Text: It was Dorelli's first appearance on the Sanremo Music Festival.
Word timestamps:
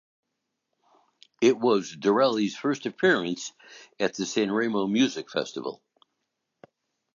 It 1.41 1.59
was 1.59 1.95
Dorelli's 1.95 2.57
first 2.57 2.87
appearance 2.87 3.51
on 3.99 4.07
the 4.07 4.23
Sanremo 4.23 4.89
Music 4.91 5.29
Festival. 5.29 5.79